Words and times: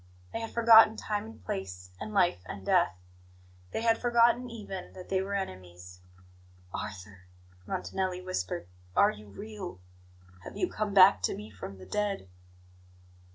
They 0.33 0.39
had 0.39 0.49
forgotten 0.49 0.97
time 0.97 1.27
and 1.27 1.45
place, 1.45 1.91
and 1.99 2.11
life 2.11 2.39
and 2.47 2.65
death; 2.65 2.97
they 3.69 3.83
had 3.83 3.99
forgotten, 4.01 4.49
even, 4.49 4.93
that 4.93 5.09
they 5.09 5.21
were 5.21 5.35
enemies. 5.35 5.99
"Arthur," 6.73 7.27
Montanelli 7.67 8.19
whispered, 8.23 8.67
"are 8.95 9.11
you 9.11 9.27
real? 9.27 9.79
Have 10.43 10.57
you 10.57 10.67
come 10.71 10.95
back 10.95 11.21
to 11.21 11.35
me 11.35 11.51
from 11.51 11.77
the 11.77 11.85
dead?" 11.85 12.27